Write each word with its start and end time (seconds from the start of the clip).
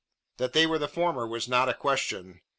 That 0.37 0.53
they 0.53 0.65
were 0.65 0.79
the 0.79 0.87
former 0.87 1.21
there 1.25 1.27
was 1.27 1.47
not 1.47 1.69
a 1.69 1.75
question. 1.75 2.41